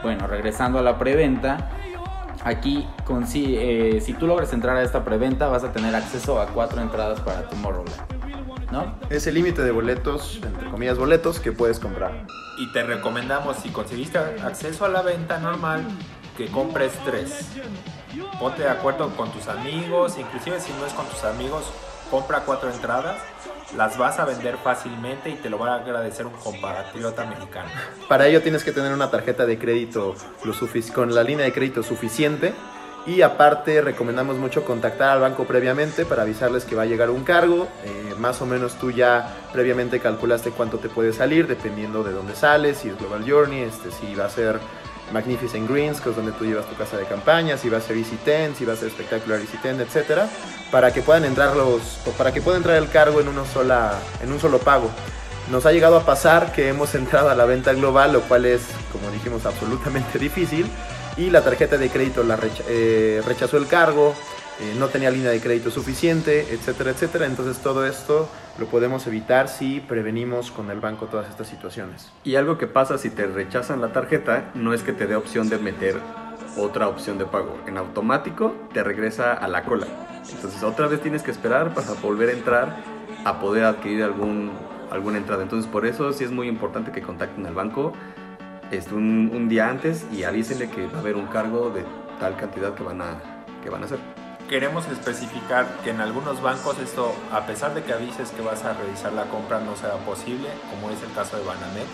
Bueno, 0.03 0.27
regresando 0.27 0.79
a 0.79 0.81
la 0.81 0.97
preventa, 0.97 1.69
aquí 2.43 2.87
con, 3.05 3.25
eh, 3.33 3.99
si 4.01 4.13
tú 4.13 4.27
logras 4.27 4.53
entrar 4.53 4.77
a 4.77 4.83
esta 4.83 5.03
preventa 5.03 5.47
vas 5.47 5.63
a 5.63 5.71
tener 5.71 5.95
acceso 5.95 6.41
a 6.41 6.47
cuatro 6.47 6.81
entradas 6.81 7.19
para 7.21 7.43
Tomorrowland. 7.49 8.21
¿no? 8.71 8.95
Es 9.09 9.27
el 9.27 9.35
límite 9.35 9.61
de 9.63 9.71
boletos, 9.71 10.39
entre 10.43 10.69
comillas 10.69 10.97
boletos, 10.97 11.39
que 11.39 11.51
puedes 11.51 11.79
comprar. 11.79 12.25
Y 12.57 12.71
te 12.71 12.83
recomendamos, 12.83 13.57
si 13.57 13.69
conseguiste 13.69 14.17
acceso 14.17 14.85
a 14.85 14.89
la 14.89 15.01
venta 15.01 15.39
normal, 15.39 15.83
que 16.37 16.47
compres 16.47 16.93
tres. 17.05 17.51
Ponte 18.39 18.63
de 18.63 18.69
acuerdo 18.69 19.09
con 19.15 19.31
tus 19.31 19.47
amigos, 19.47 20.17
inclusive 20.17 20.59
si 20.59 20.71
no 20.73 20.85
es 20.85 20.93
con 20.93 21.05
tus 21.07 21.23
amigos, 21.23 21.63
compra 22.09 22.41
cuatro 22.41 22.69
entradas, 22.69 23.17
las 23.77 23.97
vas 23.97 24.19
a 24.19 24.25
vender 24.25 24.57
fácilmente 24.57 25.29
y 25.29 25.35
te 25.35 25.49
lo 25.49 25.57
va 25.57 25.75
a 25.75 25.75
agradecer 25.77 26.25
un 26.25 26.33
compatriota 26.33 27.25
mexicano. 27.25 27.69
Para 28.09 28.27
ello 28.27 28.41
tienes 28.41 28.63
que 28.63 28.71
tener 28.71 28.91
una 28.91 29.09
tarjeta 29.09 29.45
de 29.45 29.57
crédito 29.57 30.15
lo 30.43 30.53
con 30.93 31.15
la 31.15 31.23
línea 31.23 31.45
de 31.45 31.53
crédito 31.53 31.83
suficiente 31.83 32.53
y 33.05 33.21
aparte 33.21 33.81
recomendamos 33.81 34.37
mucho 34.37 34.63
contactar 34.63 35.09
al 35.09 35.21
banco 35.21 35.45
previamente 35.45 36.05
para 36.05 36.23
avisarles 36.23 36.65
que 36.65 36.75
va 36.75 36.83
a 36.83 36.85
llegar 36.85 37.09
un 37.09 37.23
cargo. 37.23 37.67
Eh, 37.83 38.13
más 38.19 38.41
o 38.41 38.45
menos 38.45 38.75
tú 38.75 38.91
ya 38.91 39.35
previamente 39.53 39.99
calculaste 39.99 40.51
cuánto 40.51 40.77
te 40.77 40.89
puede 40.89 41.13
salir 41.13 41.47
dependiendo 41.47 42.03
de 42.03 42.11
dónde 42.11 42.35
sales, 42.35 42.77
si 42.77 42.89
es 42.89 42.99
Global 42.99 43.23
Journey, 43.27 43.61
este, 43.61 43.89
si 43.91 44.13
va 44.13 44.25
a 44.25 44.29
ser 44.29 44.59
Magnificent 45.11 45.69
Greens, 45.69 45.99
que 46.01 46.09
es 46.09 46.15
donde 46.15 46.31
tú 46.31 46.45
llevas 46.45 46.65
tu 46.67 46.75
casa 46.75 46.97
de 46.97 47.05
campaña, 47.05 47.57
si 47.57 47.69
va 47.69 47.77
a 47.77 47.81
ser 47.81 47.97
Easy 47.97 48.17
Ten, 48.23 48.55
si 48.55 48.65
va 48.65 48.73
a 48.73 48.75
ser 48.75 48.89
Spectacular 48.91 49.39
Easy 49.39 49.57
Ten, 49.57 49.79
etcétera, 49.81 50.27
para 50.71 50.91
que 50.93 51.01
puedan 51.01 51.25
entrar 51.25 51.55
los, 51.55 51.99
o 52.05 52.11
para 52.11 52.31
que 52.33 52.41
pueda 52.41 52.57
entrar 52.57 52.77
el 52.77 52.89
cargo 52.89 53.19
en, 53.21 53.27
uno 53.27 53.45
sola, 53.45 53.93
en 54.23 54.31
un 54.31 54.39
solo 54.39 54.59
pago. 54.59 54.89
Nos 55.49 55.65
ha 55.65 55.71
llegado 55.71 55.97
a 55.97 56.05
pasar 56.05 56.51
que 56.53 56.69
hemos 56.69 56.95
entrado 56.95 57.29
a 57.29 57.35
la 57.35 57.45
venta 57.45 57.73
global, 57.73 58.13
lo 58.13 58.21
cual 58.21 58.45
es, 58.45 58.61
como 58.91 59.09
dijimos, 59.11 59.45
absolutamente 59.45 60.17
difícil. 60.19 60.67
Y 61.17 61.29
la 61.29 61.41
tarjeta 61.41 61.77
de 61.77 61.89
crédito 61.89 62.23
la 62.23 62.37
recha- 62.37 62.63
eh, 62.69 63.21
rechazó 63.27 63.57
el 63.57 63.67
cargo, 63.67 64.15
eh, 64.59 64.75
no 64.77 64.89
tenía 64.89 65.09
línea 65.09 65.31
de 65.31 65.39
crédito 65.39 65.71
suficiente, 65.71 66.53
etcétera, 66.53 66.91
etcétera. 66.91 67.25
Entonces 67.25 67.57
todo 67.63 67.85
esto 67.85 68.29
lo 68.59 68.67
podemos 68.67 69.07
evitar 69.07 69.47
si 69.47 69.79
prevenimos 69.79 70.51
con 70.51 70.69
el 70.69 70.79
banco 70.79 71.07
todas 71.07 71.29
estas 71.29 71.47
situaciones. 71.47 72.11
Y 72.23 72.35
algo 72.35 72.57
que 72.57 72.67
pasa 72.67 72.97
si 72.97 73.09
te 73.09 73.25
rechazan 73.25 73.81
la 73.81 73.93
tarjeta 73.93 74.51
no 74.53 74.73
es 74.73 74.83
que 74.83 74.93
te 74.93 75.07
dé 75.07 75.15
opción 75.15 75.49
de 75.49 75.57
meter 75.57 75.99
otra 76.57 76.87
opción 76.87 77.17
de 77.17 77.25
pago. 77.25 77.57
En 77.65 77.77
automático 77.77 78.53
te 78.73 78.83
regresa 78.83 79.33
a 79.33 79.47
la 79.47 79.63
cola. 79.63 79.87
Entonces 80.31 80.61
otra 80.63 80.87
vez 80.87 81.01
tienes 81.01 81.23
que 81.23 81.31
esperar 81.31 81.73
para 81.73 81.93
volver 81.93 82.29
a 82.29 82.33
entrar 82.33 82.77
a 83.25 83.39
poder 83.39 83.65
adquirir 83.65 84.03
algún, 84.03 84.51
alguna 84.91 85.17
entrada. 85.17 85.43
Entonces 85.43 85.69
por 85.71 85.85
eso 85.85 86.11
sí 86.13 86.23
es 86.23 86.31
muy 86.31 86.47
importante 86.47 86.91
que 86.91 87.01
contacten 87.01 87.45
al 87.45 87.53
banco 87.53 87.93
este, 88.69 88.93
un, 88.93 89.31
un 89.33 89.49
día 89.49 89.69
antes 89.69 90.05
y 90.11 90.23
avísenle 90.23 90.69
que 90.69 90.87
va 90.87 90.97
a 90.97 91.01
haber 91.01 91.15
un 91.15 91.27
cargo 91.27 91.69
de 91.69 91.83
tal 92.19 92.35
cantidad 92.35 92.73
que 92.73 92.83
van 92.83 93.01
a, 93.01 93.19
que 93.63 93.69
van 93.69 93.83
a 93.83 93.85
hacer. 93.85 94.20
Queremos 94.51 94.85
especificar 94.89 95.65
que 95.81 95.91
en 95.91 96.01
algunos 96.01 96.41
bancos 96.41 96.77
esto, 96.79 97.15
a 97.31 97.45
pesar 97.45 97.73
de 97.73 97.83
que 97.83 97.93
avises 97.93 98.31
que 98.31 98.41
vas 98.41 98.65
a 98.65 98.73
realizar 98.73 99.13
la 99.13 99.23
compra, 99.29 99.61
no 99.61 99.77
será 99.77 99.93
posible, 99.99 100.49
como 100.69 100.91
es 100.91 101.01
el 101.01 101.13
caso 101.13 101.37
de 101.37 101.43
Banamex. 101.45 101.87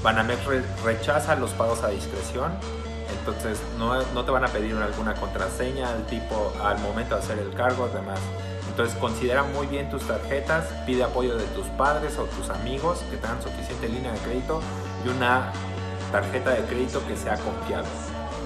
Banamex 0.00 0.44
re- 0.44 0.62
rechaza 0.84 1.34
los 1.34 1.50
pagos 1.54 1.82
a 1.82 1.88
discreción, 1.88 2.52
entonces 3.18 3.58
no, 3.78 4.00
no 4.14 4.24
te 4.24 4.30
van 4.30 4.44
a 4.44 4.46
pedir 4.46 4.76
alguna 4.76 5.14
contraseña 5.14 5.88
al 5.88 6.06
tipo 6.06 6.52
al 6.62 6.78
momento 6.78 7.16
de 7.16 7.22
hacer 7.22 7.40
el 7.40 7.52
cargo, 7.54 7.88
demás. 7.88 8.20
Entonces 8.68 8.94
considera 9.00 9.42
muy 9.42 9.66
bien 9.66 9.90
tus 9.90 10.06
tarjetas, 10.06 10.66
pide 10.86 11.02
apoyo 11.02 11.36
de 11.36 11.46
tus 11.46 11.66
padres 11.70 12.16
o 12.18 12.26
tus 12.26 12.48
amigos 12.48 13.00
que 13.10 13.16
tengan 13.16 13.42
suficiente 13.42 13.88
línea 13.88 14.12
de 14.12 14.18
crédito 14.20 14.60
y 15.04 15.08
una 15.08 15.50
tarjeta 16.12 16.50
de 16.50 16.62
crédito 16.62 17.04
que 17.08 17.16
sea 17.16 17.34
confiable. 17.38 17.88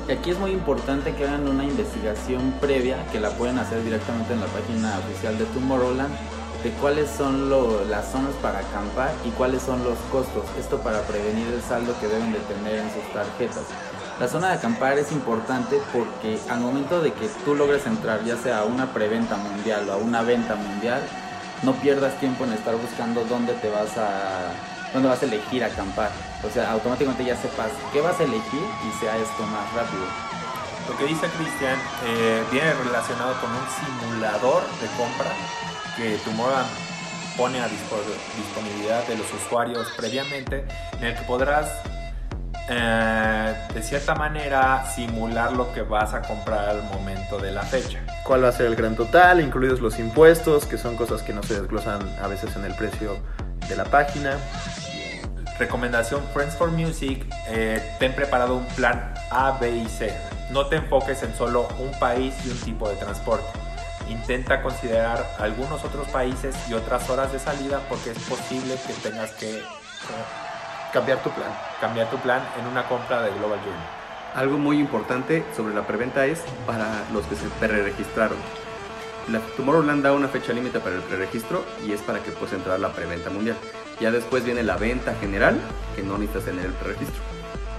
Y 0.09 0.13
aquí 0.13 0.31
es 0.31 0.39
muy 0.39 0.51
importante 0.51 1.15
que 1.15 1.25
hagan 1.25 1.49
una 1.49 1.65
investigación 1.65 2.53
previa, 2.61 3.05
que 3.13 3.21
la 3.21 3.31
pueden 3.31 3.59
hacer 3.59 3.83
directamente 3.85 4.33
en 4.33 4.41
la 4.41 4.47
página 4.47 4.99
oficial 4.99 5.39
de 5.39 5.45
Tomorrowland, 5.47 6.13
de 6.65 6.71
cuáles 6.73 7.09
son 7.11 7.49
las 7.89 8.11
zonas 8.11 8.33
para 8.43 8.59
acampar 8.59 9.13
y 9.25 9.31
cuáles 9.31 9.63
son 9.63 9.83
los 9.85 9.99
costos. 10.11 10.45
Esto 10.59 10.79
para 10.79 11.01
prevenir 11.03 11.47
el 11.47 11.63
saldo 11.63 11.95
que 12.01 12.09
deben 12.09 12.33
de 12.33 12.41
tener 12.41 12.81
en 12.81 12.91
sus 12.93 13.13
tarjetas. 13.13 13.65
La 14.19 14.29
zona 14.29 14.49
de 14.49 14.55
acampar 14.55 14.99
es 14.99 15.13
importante 15.13 15.81
porque 15.93 16.39
al 16.51 16.61
momento 16.61 17.01
de 17.01 17.13
que 17.13 17.29
tú 17.45 17.55
logres 17.55 17.87
entrar 17.87 18.23
ya 18.25 18.37
sea 18.37 18.59
a 18.59 18.65
una 18.65 18.93
preventa 18.93 19.37
mundial 19.37 19.89
o 19.89 19.93
a 19.93 19.97
una 19.97 20.23
venta 20.23 20.57
mundial, 20.57 21.01
no 21.63 21.73
pierdas 21.75 22.19
tiempo 22.21 22.45
en 22.45 22.53
estar 22.53 22.75
buscando 22.77 23.25
dónde 23.25 23.55
te 23.55 23.71
vas 23.71 23.97
a 23.97 24.53
dónde 24.93 25.09
vas 25.09 25.23
a 25.23 25.27
elegir 25.27 25.63
acampar. 25.65 26.11
O 26.47 26.51
sea, 26.51 26.71
automáticamente 26.73 27.25
ya 27.25 27.37
sepas 27.37 27.71
qué 27.93 28.01
vas 28.01 28.19
a 28.21 28.25
elegir 28.25 28.63
y 28.89 29.01
sea 29.01 29.17
esto 29.17 29.43
más 29.45 29.73
rápido. 29.75 30.05
Lo 30.89 30.97
que 30.97 31.05
dice 31.05 31.27
Cristian 31.39 31.79
eh, 32.07 32.43
viene 32.51 32.73
relacionado 32.75 33.35
con 33.41 33.51
un 33.51 33.63
simulador 34.01 34.63
de 34.81 34.87
compra 34.97 35.31
que 35.97 36.17
Tomorrowland 36.25 36.67
pone 37.37 37.61
a 37.61 37.67
dispo- 37.67 38.03
disponibilidad 38.37 39.07
de 39.07 39.17
los 39.17 39.27
usuarios 39.33 39.87
previamente, 39.97 40.65
en 40.99 41.05
el 41.05 41.15
que 41.15 41.23
podrás 41.23 41.69
eh, 42.69 43.55
de 43.75 43.83
cierta 43.83 44.15
manera 44.15 44.85
simular 44.95 45.53
lo 45.53 45.73
que 45.73 45.83
vas 45.83 46.13
a 46.15 46.23
comprar 46.23 46.69
al 46.69 46.83
momento 46.85 47.39
de 47.39 47.53
la 47.53 47.63
fecha. 47.63 47.99
cuál 48.25 48.45
va 48.45 48.49
a 48.49 48.53
ser 48.53 48.67
el 48.67 48.77
gran 48.77 48.95
total, 48.97 49.41
incluidos 49.41 49.81
los 49.81 49.99
impuestos, 49.99 50.67
que 50.67 50.79
son 50.79 50.97
cosas 50.97 51.23
que 51.23 51.33
no 51.33 51.43
se 51.43 51.61
desglosan 51.61 52.01
a 52.23 52.27
veces 52.27 52.55
en 52.57 52.65
el 52.65 52.75
precio 52.75 53.19
de 53.69 53.77
la 53.77 53.85
página. 53.85 54.37
Recomendación 55.61 56.23
Friends 56.33 56.57
for 56.57 56.71
Music, 56.71 57.23
eh, 57.49 57.95
ten 57.99 58.15
preparado 58.15 58.57
un 58.57 58.67
plan 58.69 59.13
A, 59.31 59.59
B 59.61 59.71
y 59.71 59.87
C. 59.89 60.11
No 60.49 60.67
te 60.67 60.77
enfoques 60.77 61.23
en 61.23 61.35
solo 61.37 61.69
un 61.79 61.93
país 62.01 62.35
y 62.47 62.49
un 62.49 62.59
tipo 62.61 62.89
de 62.89 62.97
transporte. 62.97 63.47
Intenta 64.09 64.63
considerar 64.63 65.23
algunos 65.39 65.85
otros 65.85 66.09
países 66.09 66.57
y 66.71 66.73
otras 66.73 67.11
horas 67.11 67.31
de 67.31 67.39
salida 67.39 67.83
porque 67.91 68.13
es 68.13 68.19
posible 68.21 68.75
que 68.87 68.95
tengas 69.07 69.33
que 69.33 69.59
eh, 69.59 69.63
Cambiar 70.95 71.19
tu 71.23 71.29
plan. 71.31 71.53
cambiar 71.79 72.09
tu 72.09 72.17
plan 72.17 72.43
en 72.59 72.67
una 72.67 72.89
compra 72.89 73.21
de 73.21 73.31
Global 73.33 73.59
Journey. 73.59 73.85
Algo 74.35 74.57
muy 74.57 74.79
importante 74.81 75.45
sobre 75.55 75.75
la 75.75 75.87
preventa 75.87 76.25
es 76.25 76.41
para 76.67 76.87
los 77.13 77.27
que 77.27 77.37
se 77.37 77.47
preregistraron. 77.61 78.39
La 79.29 79.41
Tomorrowland 79.59 80.03
da 80.03 80.15
una 80.15 80.29
fecha 80.29 80.55
límite 80.55 80.81
para 80.81 80.97
el 80.97 81.03
preregistro 81.03 81.63
y 81.87 81.93
es 81.93 82.01
para 82.01 82.21
que 82.21 82.31
puedas 82.31 82.55
entrar 82.55 82.77
a 82.77 82.79
la 82.79 82.93
preventa 82.95 83.29
mundial. 83.29 83.57
Ya 84.01 84.11
después 84.11 84.45
viene 84.45 84.63
la 84.63 84.77
venta 84.77 85.15
general, 85.15 85.61
que 85.95 86.03
no 86.03 86.17
necesitas 86.17 86.47
tener 86.47 86.65
el 86.67 86.73
preregistro. 86.73 87.23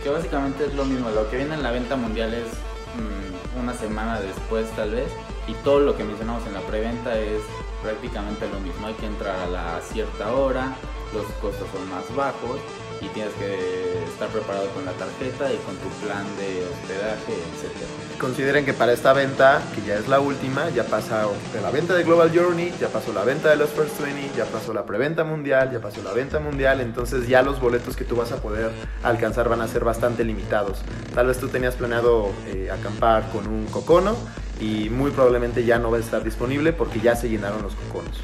Que 0.03 0.09
básicamente 0.09 0.65
es 0.65 0.73
lo 0.75 0.85
mismo. 0.85 1.09
Lo 1.09 1.29
que 1.29 1.37
viene 1.37 1.55
en 1.55 1.63
la 1.63 1.71
venta 1.71 1.95
mundial 1.95 2.33
es 2.33 2.45
mm, 2.45 3.59
una 3.59 3.73
semana 3.73 4.21
después 4.21 4.69
tal 4.75 4.91
vez. 4.91 5.11
Y 5.47 5.53
todo 5.63 5.79
lo 5.79 5.97
que 5.97 6.03
mencionamos 6.03 6.45
en 6.45 6.53
la 6.53 6.61
preventa 6.61 7.17
es 7.17 7.41
prácticamente 7.81 8.47
lo 8.49 8.59
mismo. 8.59 8.87
Hay 8.87 8.93
que 8.93 9.07
entrar 9.07 9.35
a 9.35 9.47
la 9.47 9.81
cierta 9.81 10.33
hora, 10.33 10.75
los 11.13 11.25
costos 11.41 11.67
son 11.73 11.89
más 11.89 12.15
bajos 12.15 12.59
y 13.01 13.07
tienes 13.09 13.33
que 13.33 14.03
estar 14.05 14.29
preparado 14.29 14.67
con 14.69 14.85
la 14.85 14.91
tarjeta 14.91 15.51
y 15.51 15.57
con 15.57 15.75
tu 15.77 15.89
plan 16.05 16.23
de 16.37 16.65
hospedaje, 16.65 17.33
etc. 17.33 18.19
Consideren 18.19 18.65
que 18.65 18.73
para 18.73 18.93
esta 18.93 19.13
venta, 19.13 19.61
que 19.73 19.81
ya 19.81 19.95
es 19.95 20.07
la 20.07 20.19
última, 20.19 20.69
ya 20.69 20.83
pasa 20.85 21.25
de 21.53 21.61
la 21.61 21.71
venta 21.71 21.95
de 21.95 22.03
Global 22.03 22.31
Journey, 22.33 22.73
ya 22.79 22.89
pasó 22.89 23.11
la 23.13 23.23
venta 23.23 23.49
de 23.49 23.55
los 23.55 23.71
First 23.71 23.99
20, 23.99 24.37
ya 24.37 24.45
pasó 24.45 24.73
la 24.73 24.85
preventa 24.85 25.23
mundial, 25.23 25.71
ya 25.71 25.79
pasó 25.79 26.03
la 26.03 26.13
venta 26.13 26.39
mundial, 26.39 26.81
entonces 26.81 27.27
ya 27.27 27.41
los 27.41 27.59
boletos 27.59 27.95
que 27.95 28.05
tú 28.05 28.15
vas 28.15 28.31
a 28.31 28.37
poder 28.37 28.71
alcanzar 29.03 29.49
van 29.49 29.61
a 29.61 29.67
ser 29.67 29.83
bastante 29.83 30.23
limitados. 30.23 30.81
Tal 31.15 31.27
vez 31.27 31.39
tú 31.39 31.47
tenías 31.47 31.75
planeado 31.75 32.31
eh, 32.47 32.69
acampar 32.71 33.29
con 33.31 33.47
un 33.47 33.65
cocono 33.65 34.15
y 34.59 34.89
muy 34.89 35.11
probablemente 35.11 35.65
ya 35.65 35.79
no 35.79 35.89
va 35.89 35.97
a 35.97 35.99
estar 35.99 36.23
disponible 36.23 36.73
porque 36.73 36.99
ya 36.99 37.15
se 37.15 37.29
llenaron 37.29 37.63
los 37.63 37.73
coconos. 37.73 38.21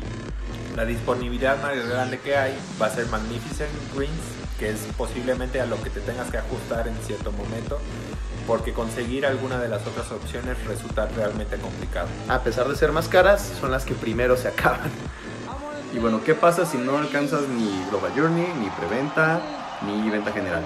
La 0.76 0.86
disponibilidad 0.86 1.60
más 1.60 1.76
grande 1.90 2.20
que 2.20 2.38
hay 2.38 2.56
va 2.80 2.86
a 2.86 2.90
ser 2.92 3.08
Magnificent 3.08 3.72
Greens, 3.96 4.37
que 4.58 4.70
es 4.70 4.80
posiblemente 4.98 5.62
a 5.62 5.66
lo 5.66 5.82
que 5.82 5.90
te 5.90 6.00
tengas 6.00 6.30
que 6.30 6.38
ajustar 6.38 6.88
en 6.88 6.96
cierto 7.06 7.32
momento, 7.32 7.80
porque 8.48 8.74
conseguir 8.74 9.26
alguna 9.26 9.60
de 9.60 9.70
las 9.70 9.86
otras 9.86 10.12
opciones 10.12 10.64
resulta 10.66 11.08
realmente 11.16 11.58
complicado. 11.58 12.08
A 12.28 12.40
pesar 12.40 12.68
de 12.68 12.76
ser 12.76 12.92
más 12.92 13.08
caras, 13.08 13.54
son 13.60 13.72
las 13.72 13.86
que 13.86 13.94
primero 13.94 14.38
se 14.38 14.48
acaban. 14.48 14.90
Y 15.94 16.00
bueno, 16.00 16.22
¿qué 16.24 16.34
pasa 16.34 16.66
si 16.66 16.78
no 16.78 16.98
alcanzas 16.98 17.48
ni 17.48 17.86
Global 17.90 18.12
Journey, 18.16 18.48
ni 18.60 18.70
preventa, 18.70 19.42
ni 19.86 20.10
venta 20.10 20.32
general? 20.32 20.66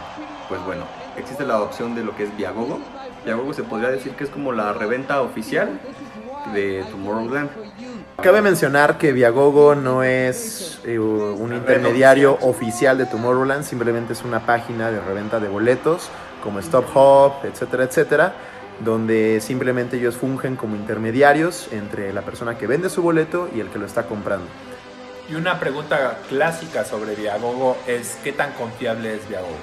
Pues 0.50 0.64
bueno, 0.66 0.86
existe 1.18 1.46
la 1.46 1.62
opción 1.62 1.96
de 1.96 2.04
lo 2.04 2.16
que 2.16 2.24
es 2.24 2.36
Viagogo. 2.36 2.80
Viagogo 3.24 3.54
se 3.54 3.64
podría 3.64 3.90
decir 3.90 4.14
que 4.14 4.24
es 4.24 4.30
como 4.30 4.52
la 4.52 4.74
reventa 4.74 5.22
oficial 5.22 5.80
de 6.54 6.84
Tomorrowland. 6.90 7.50
Cabe 8.22 8.44
mencionar 8.44 9.00
que 9.00 9.14
Viagogo 9.14 9.74
no 9.74 10.04
es 10.04 10.80
eh, 10.86 11.00
un 11.00 11.54
intermediario 11.54 12.38
oficial 12.42 12.96
de 13.00 13.08
Tomorrowland, 13.08 13.64
simplemente 13.64 14.14
es 14.14 14.24
una 14.24 14.46
página 14.46 14.92
de 14.92 15.00
reventa 15.00 15.40
de 15.40 15.48
boletos 15.50 16.08
como 16.44 16.60
Stop 16.60 16.86
Hop, 16.94 17.44
etcétera, 17.44 17.86
etcétera, 17.86 18.34
donde 18.80 19.42
simplemente 19.42 19.98
ellos 19.98 20.18
fungen 20.18 20.56
como 20.56 20.76
intermediarios 20.76 21.68
entre 21.72 22.14
la 22.14 22.22
persona 22.22 22.60
que 22.60 22.68
vende 22.68 22.92
su 22.92 23.02
boleto 23.02 23.50
y 23.56 23.60
el 23.60 23.70
que 23.70 23.80
lo 23.80 23.88
está 23.88 24.06
comprando. 24.06 24.46
Y 25.28 25.34
una 25.34 25.60
pregunta 25.60 26.20
clásica 26.30 26.86
sobre 26.86 27.16
Viagogo 27.16 27.76
es 27.88 28.20
¿qué 28.24 28.34
tan 28.34 28.54
confiable 28.54 29.16
es 29.16 29.28
Viagogo? 29.30 29.58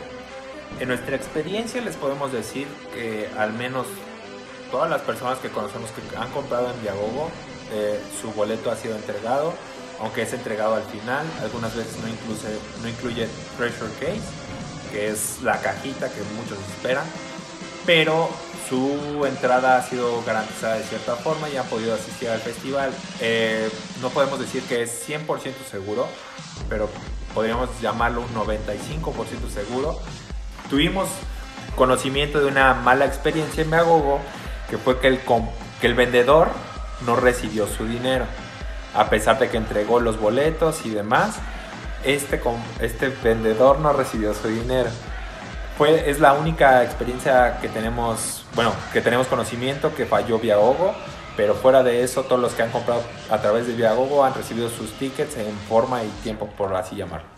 En 0.81 0.89
nuestra 0.89 1.15
experiencia 1.15 1.81
les 1.81 1.95
podemos 1.95 2.33
decir 2.33 2.67
que 2.93 3.29
al 3.39 3.53
menos 3.53 3.87
todas 4.73 4.91
las 4.91 5.03
personas 5.03 5.39
que 5.39 5.49
conocemos 5.49 5.91
que 5.93 6.17
han 6.17 6.31
comprado 6.31 6.73
en 6.73 6.83
Viagogo, 6.83 7.31
eh, 7.73 8.01
su 8.21 8.33
boleto 8.33 8.71
ha 8.71 8.77
sido 8.77 8.97
entregado 8.97 9.55
aunque 10.01 10.23
es 10.23 10.33
entregado 10.33 10.75
al 10.75 10.85
final, 10.85 11.27
algunas 11.43 11.75
veces 11.75 11.97
no 12.01 12.09
incluye, 12.89 13.27
no 13.27 13.57
Treasure 13.57 13.93
Case, 13.99 14.23
que 14.93 15.09
es 15.09 15.43
la 15.43 15.61
cajita 15.61 16.09
que 16.09 16.21
muchos 16.37 16.59
esperan, 16.71 17.05
pero 17.85 18.29
su 18.69 19.25
entrada 19.27 19.79
ha 19.79 19.83
sido 19.83 20.23
garantizada 20.25 20.77
de 20.77 20.85
cierta 20.85 21.17
forma 21.17 21.49
y 21.49 21.57
han 21.57 21.67
podido 21.67 21.95
asistir 21.95 22.29
al 22.29 22.41
festival. 22.41 22.91
Eh, 23.21 23.71
no 24.01 24.11
podemos 24.11 24.39
decir 24.39 24.63
que 24.65 24.83
es 24.83 25.09
100% 25.09 25.53
seguro, 25.69 26.07
pero 26.69 26.89
podríamos 27.35 27.69
llamarlo 27.81 28.21
un 28.21 28.35
95% 28.35 29.51
seguro. 29.53 29.99
Tuvimos 30.71 31.09
conocimiento 31.77 32.41
de 32.41 32.47
una 32.47 32.75
mala 32.75 33.07
experiencia 33.07 33.63
en 33.63 33.71
Meagogo, 33.71 34.21
que 34.69 34.77
fue 34.77 35.01
que 35.01 35.09
el 35.87 35.95
vendedor 35.95 36.51
no 37.07 37.17
recibió 37.17 37.67
su 37.67 37.87
dinero, 37.87 38.25
a 38.95 39.09
pesar 39.11 39.39
de 39.39 39.49
que 39.49 39.57
entregó 39.57 40.01
los 40.01 40.19
boletos 40.21 40.85
y 40.85 40.91
demás. 40.91 41.37
Este, 42.05 42.41
este 42.81 43.09
vendedor 43.23 43.81
no 43.81 43.93
recibió 43.93 44.35
su 44.35 44.49
dinero. 44.49 44.91
Fue, 45.77 46.11
es 46.11 46.21
la 46.21 46.33
única 46.33 46.83
experiencia 46.83 47.59
que 47.61 47.69
tenemos, 47.69 48.45
bueno, 48.55 48.73
que 48.93 49.01
tenemos 49.01 49.29
conocimiento 49.29 49.95
que 49.95 50.07
falló 50.07 50.39
Viagogo, 50.39 50.95
pero 51.37 51.55
fuera 51.55 51.85
de 51.85 52.03
eso, 52.03 52.25
todos 52.25 52.41
los 52.41 52.53
que 52.55 52.63
han 52.63 52.71
comprado 52.71 53.03
a 53.31 53.39
través 53.39 53.69
de 53.69 53.75
Viagogo 53.75 54.25
han 54.25 54.35
recibido 54.35 54.69
sus 54.69 54.93
tickets 54.95 55.37
en 55.37 55.57
forma 55.69 56.03
y 56.03 56.09
tiempo, 56.25 56.49
por 56.57 56.75
así 56.75 56.97
llamarlo. 56.97 57.29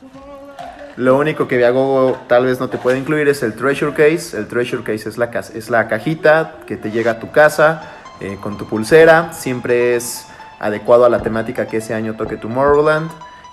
Lo 0.96 1.16
único 1.16 1.46
que 1.48 1.56
Viagogo 1.56 2.18
tal 2.26 2.46
vez 2.46 2.60
no 2.60 2.68
te 2.68 2.78
puede 2.78 2.98
incluir 2.98 3.28
es 3.28 3.42
el 3.42 3.54
Treasure 3.54 3.92
Case. 3.92 4.36
El 4.36 4.48
Treasure 4.48 4.82
Case 4.82 5.08
es 5.08 5.18
la, 5.18 5.26
es 5.54 5.70
la 5.70 5.88
cajita 5.88 6.56
que 6.66 6.76
te 6.76 6.90
llega 6.90 7.12
a 7.12 7.20
tu 7.20 7.30
casa 7.30 7.99
eh, 8.20 8.38
con 8.40 8.56
tu 8.56 8.66
pulsera. 8.66 9.32
Siempre 9.32 9.96
es 9.96 10.26
adecuado 10.58 11.04
a 11.04 11.08
la 11.08 11.20
temática 11.20 11.66
que 11.66 11.78
ese 11.78 11.94
año 11.94 12.14
toque 12.14 12.36
Tomorrowland. 12.36 13.10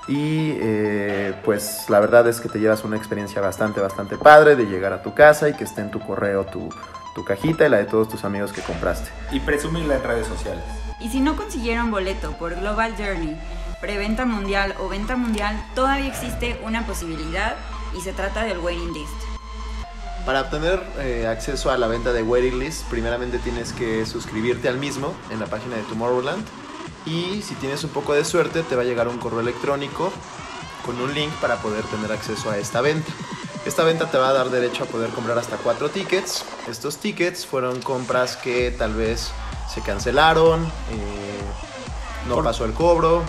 Y 0.08 0.58
eh, 0.62 1.34
pues 1.44 1.90
la 1.90 2.00
verdad 2.00 2.28
es 2.28 2.40
que 2.40 2.48
te 2.48 2.60
llevas 2.60 2.84
una 2.84 2.96
experiencia 2.96 3.42
bastante, 3.42 3.82
bastante 3.82 4.18
padre 4.18 4.56
de 4.56 4.66
llegar 4.66 4.94
a 4.94 5.02
tu 5.02 5.14
casa 5.14 5.50
y 5.50 5.54
que 5.54 5.66
esté 5.66 5.82
en 5.82 5.92
tu 5.92 6.00
correo 6.00 6.46
tu, 6.46 6.70
tu 7.14 7.26
cajita 7.26 7.66
y 7.66 7.70
la 7.70 7.78
de 7.78 7.86
todos 7.86 8.08
tus 8.08 8.24
amigos 8.24 8.54
que 8.54 8.62
compraste. 8.62 9.10
Y 9.32 9.40
presumirla 9.42 9.96
en 9.96 10.04
redes 10.04 10.28
sociales. 10.28 10.64
Y 11.00 11.10
si 11.10 11.20
no 11.20 11.36
consiguieron 11.36 11.92
boleto 11.92 12.32
por 12.34 12.56
Global 12.56 12.94
Journey, 12.98 13.38
preventa 13.82 14.26
mundial 14.26 14.76
o 14.80 14.88
venta 14.88 15.16
mundial, 15.16 15.62
todavía 15.76 16.08
existe 16.08 16.60
una 16.64 16.86
posibilidad 16.86 17.56
y 17.98 18.02
se 18.02 18.14
trata 18.14 18.44
del 18.44 18.60
waiting 18.60 18.94
list. 18.94 19.37
Para 20.28 20.42
obtener 20.42 20.84
eh, 21.00 21.26
acceso 21.26 21.72
a 21.72 21.78
la 21.78 21.88
venta 21.88 22.12
de 22.12 22.22
waiting 22.22 22.60
list, 22.60 22.84
primeramente 22.90 23.40
tienes 23.40 23.72
que 23.72 24.06
suscribirte 24.06 24.68
al 24.68 24.78
mismo 24.78 25.16
en 25.30 25.40
la 25.40 25.46
página 25.46 25.78
de 25.78 25.84
Tomorrowland 25.84 26.46
y 27.06 27.42
si 27.42 27.56
tienes 27.56 27.82
un 27.86 27.92
poco 27.92 28.14
de 28.14 28.26
suerte 28.26 28.62
te 28.64 28.76
va 28.76 28.82
a 28.82 28.86
llegar 28.86 29.08
un 29.08 29.20
correo 29.20 29.40
electrónico 29.40 30.12
con 30.86 31.00
un 31.00 31.14
link 31.14 31.32
para 31.40 31.62
poder 31.62 31.86
tener 31.86 32.12
acceso 32.12 32.50
a 32.50 32.58
esta 32.58 32.82
venta. 32.82 33.10
Esta 33.66 33.86
venta 33.86 34.12
te 34.12 34.18
va 34.18 34.28
a 34.28 34.34
dar 34.34 34.50
derecho 34.50 34.84
a 34.84 34.88
poder 34.88 35.12
comprar 35.12 35.38
hasta 35.38 35.56
cuatro 35.56 35.88
tickets. 35.88 36.44
Estos 36.70 36.98
tickets 36.98 37.46
fueron 37.46 37.82
compras 37.82 38.36
que 38.36 38.72
tal 38.72 38.96
vez 38.96 39.32
se 39.74 39.80
cancelaron, 39.80 40.66
eh, 40.66 42.28
no 42.28 42.44
pasó 42.44 42.66
el 42.66 42.74
cobro. 42.74 43.24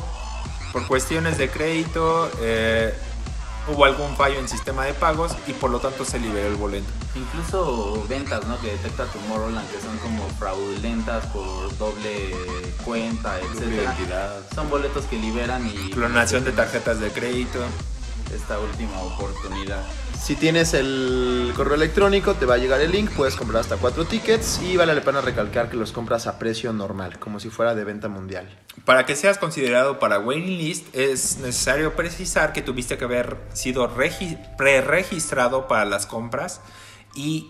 Por 0.72 0.84
cuestiones 0.88 1.38
de 1.38 1.48
crédito, 1.48 2.28
eh, 2.40 2.92
hubo 3.68 3.84
algún 3.84 4.16
fallo 4.16 4.38
en 4.38 4.48
sistema 4.48 4.84
de 4.84 4.94
pagos 4.94 5.32
y 5.46 5.52
por 5.52 5.70
lo 5.70 5.80
tanto 5.80 6.04
se 6.04 6.18
liberó 6.18 6.48
el 6.48 6.56
boleto. 6.56 6.88
Incluso 7.14 8.04
ventas, 8.08 8.46
¿no? 8.46 8.60
Que 8.60 8.72
detecta 8.72 9.04
Tomorrowland 9.06 9.70
que 9.70 9.80
son 9.80 9.96
como 9.98 10.26
fraudulentas 10.38 11.26
por 11.26 11.76
doble 11.78 12.34
cuenta, 12.84 13.38
etc. 13.38 13.88
Son 14.54 14.68
boletos 14.70 15.04
que 15.06 15.16
liberan 15.16 15.66
y... 15.66 15.90
Clonación 15.90 16.44
de 16.44 16.52
tarjetas 16.52 17.00
de 17.00 17.10
crédito. 17.10 17.60
Esta 18.34 18.58
última 18.58 19.00
oportunidad. 19.00 19.82
Si 20.20 20.36
tienes 20.36 20.74
el 20.74 21.52
correo 21.56 21.74
electrónico, 21.74 22.34
te 22.34 22.44
va 22.44 22.54
a 22.54 22.58
llegar 22.58 22.80
el 22.82 22.92
link, 22.92 23.10
puedes 23.12 23.34
comprar 23.34 23.62
hasta 23.62 23.76
cuatro 23.78 24.04
tickets 24.04 24.60
y 24.62 24.76
vale 24.76 24.94
la 24.94 25.00
pena 25.00 25.22
recalcar 25.22 25.70
que 25.70 25.76
los 25.76 25.92
compras 25.92 26.26
a 26.26 26.38
precio 26.38 26.72
normal, 26.74 27.18
como 27.18 27.40
si 27.40 27.48
fuera 27.48 27.74
de 27.74 27.84
venta 27.84 28.08
mundial. 28.08 28.46
Para 28.84 29.06
que 29.06 29.16
seas 29.16 29.38
considerado 29.38 29.98
para 29.98 30.18
waiting 30.18 30.58
list, 30.58 30.94
es 30.94 31.38
necesario 31.38 31.96
precisar 31.96 32.52
que 32.52 32.60
tuviste 32.60 32.98
que 32.98 33.04
haber 33.04 33.38
sido 33.54 33.88
pre-registrado 34.58 35.66
para 35.66 35.86
las 35.86 36.06
compras 36.06 36.60
y, 37.14 37.48